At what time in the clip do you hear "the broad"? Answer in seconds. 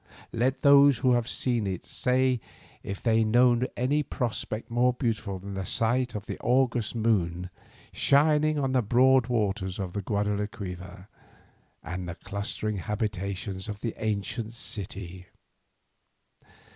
8.71-9.27